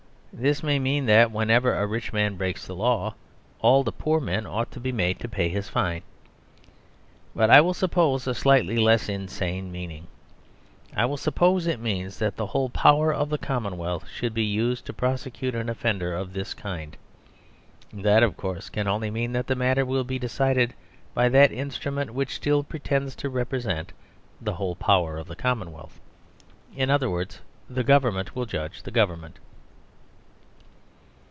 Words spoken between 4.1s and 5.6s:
men ought to be made to pay